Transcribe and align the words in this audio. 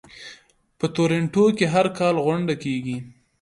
په 0.79 0.85
تورنټو 0.95 1.43
کې 1.57 1.65
هر 1.73 1.85
کال 1.97 2.15
غونډه 2.25 2.53
کیږي. 2.63 2.97